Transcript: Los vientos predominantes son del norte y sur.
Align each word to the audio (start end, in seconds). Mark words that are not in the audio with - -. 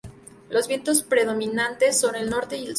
Los 0.49 0.67
vientos 0.67 1.03
predominantes 1.03 1.99
son 1.99 2.13
del 2.13 2.27
norte 2.31 2.57
y 2.57 2.61
sur. 2.65 2.69